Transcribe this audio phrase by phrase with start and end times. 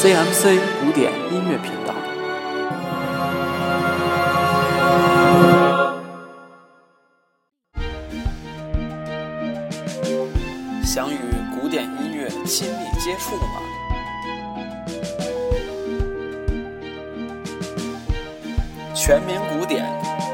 [0.00, 1.92] CMC 古典音乐频道。
[10.84, 11.18] 想与
[11.60, 13.58] 古典音乐亲密接触吗？
[18.94, 19.84] 全民古典，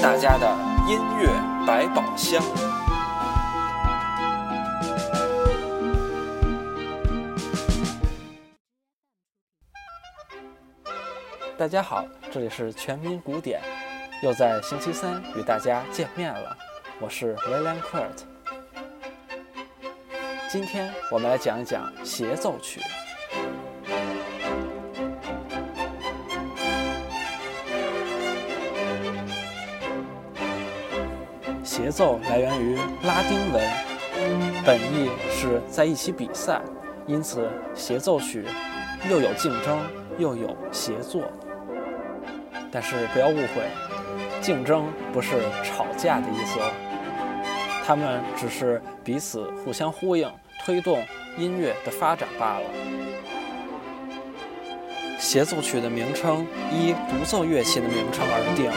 [0.00, 0.56] 大家的
[0.88, 1.28] 音乐
[1.66, 2.42] 百宝箱。
[11.60, 13.60] 大家好，这里是全民古典，
[14.22, 16.56] 又在星期三与大家见面了。
[16.98, 18.22] 我是 William Kurt。
[20.50, 22.80] 今天我们来讲一讲协奏曲。
[31.62, 33.62] 协奏来源于拉丁文，
[34.64, 36.62] 本意是在一起比赛，
[37.06, 38.46] 因此协奏曲
[39.10, 39.78] 又有竞争
[40.16, 41.30] 又有协作。
[42.72, 43.68] 但是不要误会，
[44.40, 46.70] 竞争不是吵架的意思哦，
[47.84, 50.30] 他们只是彼此互相呼应，
[50.64, 51.02] 推动
[51.36, 52.66] 音乐的发展罢了。
[55.18, 58.70] 协奏曲的名称依独奏乐器的名称而定，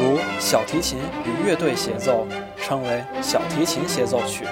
[0.00, 4.44] 如小提琴与乐队协奏称为小提琴协奏曲，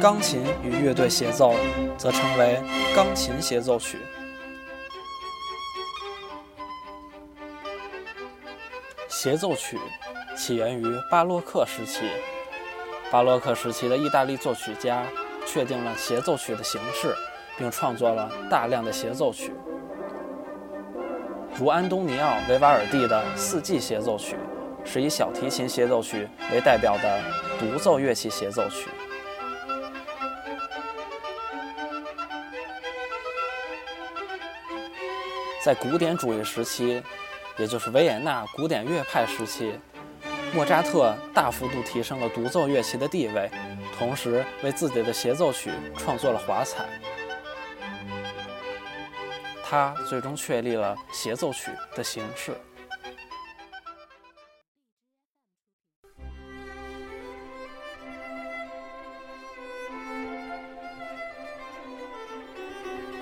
[0.00, 1.54] 钢琴与乐队协奏
[1.96, 2.58] 则称为
[2.96, 3.98] 钢琴协奏曲。
[9.22, 9.78] 协奏曲
[10.34, 12.06] 起源于巴洛克时期。
[13.10, 15.04] 巴洛克时期的意大利作曲家
[15.46, 17.14] 确定了协奏曲的形式，
[17.58, 19.52] 并创作了大量的协奏曲，
[21.54, 24.36] 如安东尼奥·维瓦尔第的《四季协奏曲》
[24.90, 27.20] 是以小提琴协奏曲为代表的
[27.58, 28.88] 独奏乐器协奏曲。
[35.62, 37.02] 在古典主义时期。
[37.60, 39.78] 也就是维也纳古典乐派时期，
[40.54, 43.50] 莫扎特大幅度提升了独奏乐器的地位，
[43.98, 46.88] 同时为自己的协奏曲创作了华彩。
[49.62, 52.56] 他最终确立了协奏曲的形式。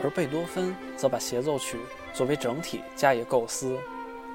[0.00, 1.76] 而贝多芬则把协奏曲
[2.14, 3.76] 作为整体加以构思。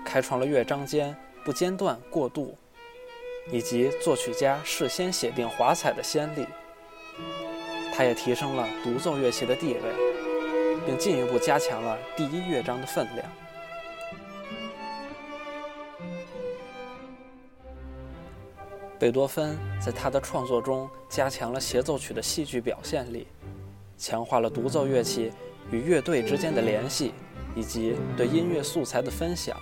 [0.06, 2.58] 开创了乐章间不间断过渡，
[3.52, 6.46] 以及作曲家事先写定华彩的先例。
[7.94, 9.82] 他也提升了独奏乐器的地位，
[10.86, 13.26] 并进一步加强了第一乐章的分量。
[19.00, 23.28] 贝多芬在他的创作中加强了协奏曲的戏剧表现力，
[23.98, 25.32] 强化了独奏乐器
[25.70, 27.14] 与乐队之间的联系。
[27.56, 29.56] 以及对音乐素材的分享，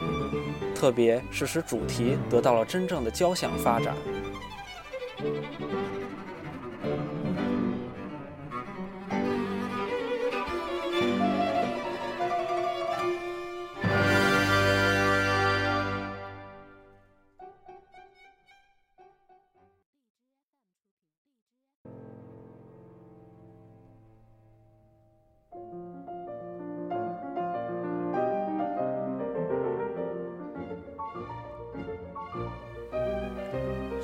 [0.73, 3.95] 特别是使主题得到了真正的交响发展。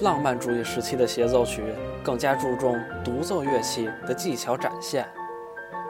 [0.02, 1.64] 浪漫主义时期的协奏曲
[2.04, 5.08] 更加注重独奏乐器的技巧展现，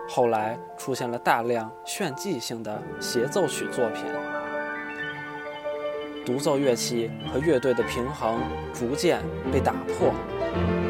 [0.07, 4.05] 后来出现了大量炫技性的协奏曲作品，
[6.25, 8.39] 独奏乐器和乐队的平衡
[8.73, 10.86] 逐渐被打破。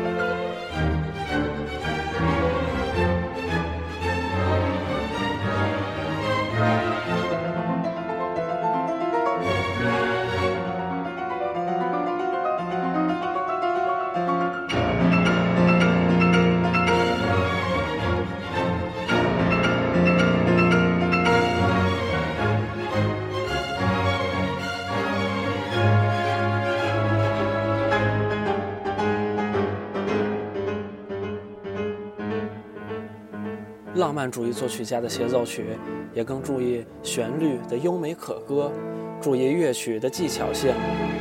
[33.98, 35.66] 浪漫主义作曲家的协奏曲
[36.14, 38.72] 也更注意旋律的优美可歌，
[39.20, 40.72] 注意乐曲的技巧性，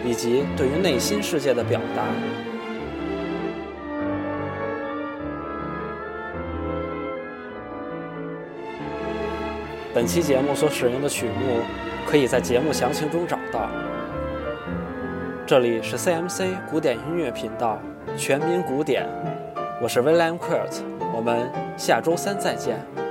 [0.05, 2.05] 以及对于内心世界的表达。
[9.95, 11.63] 本期节目所使用的曲目，
[12.07, 13.71] 可以在节目详情中找到。
[15.47, 17.81] 这里是 CMC 古典音乐频道，
[18.17, 19.07] 全民古典，
[19.81, 20.96] 我是 William Kurt。
[21.17, 23.06] 我们下周三再见。